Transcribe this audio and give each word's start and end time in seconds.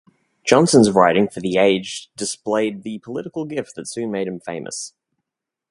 Johnson's 0.43 0.89
writing 0.89 1.27
for 1.29 1.41
the 1.41 1.57
"Age" 1.59 2.09
displayed 2.17 2.81
the 2.81 2.97
political 2.97 3.45
gift 3.45 3.75
that 3.75 3.87
soon 3.87 4.09
made 4.09 4.27
him 4.27 4.39
famous. 4.39 4.93